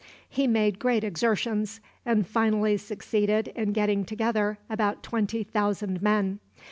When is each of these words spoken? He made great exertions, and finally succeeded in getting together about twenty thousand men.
He 0.27 0.47
made 0.47 0.79
great 0.79 1.03
exertions, 1.03 1.79
and 2.07 2.25
finally 2.25 2.75
succeeded 2.77 3.49
in 3.49 3.71
getting 3.71 4.03
together 4.03 4.57
about 4.67 5.03
twenty 5.03 5.43
thousand 5.43 6.01
men. 6.01 6.39